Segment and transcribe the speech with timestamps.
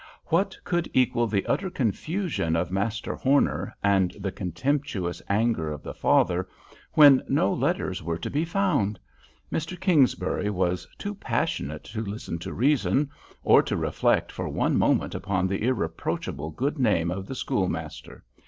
[0.29, 5.93] What could equal the utter confusion of Master Horner and the contemptuous anger of the
[5.93, 6.49] father,
[6.93, 8.99] when no letters were to be found!
[9.51, 9.79] Mr.
[9.79, 13.11] Kingsbury was too passionate to listen to reason,
[13.43, 18.23] or to reflect for one moment upon the irreproachable good name of the schoolmaster.